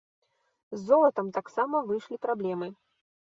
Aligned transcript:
З 0.75 0.79
золатам 0.87 1.29
таксама 1.37 1.81
выйшлі 1.91 2.17
праблемы. 2.27 2.67